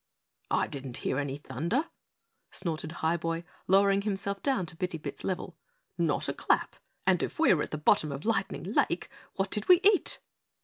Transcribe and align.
"I 0.49 0.65
didn't 0.65 0.97
hear 1.05 1.19
any 1.19 1.37
thunder," 1.37 1.91
snorted 2.49 2.91
Highboy, 3.03 3.43
lowering 3.67 4.01
himself 4.01 4.41
down 4.41 4.65
to 4.65 4.75
Bitty 4.75 4.97
Bit's 4.97 5.23
level. 5.23 5.55
"Not 5.95 6.27
a 6.27 6.33
clap! 6.33 6.75
And 7.05 7.21
if 7.21 7.37
we 7.37 7.53
were 7.53 7.61
at 7.61 7.69
the 7.69 7.77
bottom 7.77 8.11
of 8.11 8.25
Lightning 8.25 8.63
Lake, 8.63 9.09
what 9.35 9.51
did 9.51 9.67
we 9.69 9.79
eat?" 9.83 10.19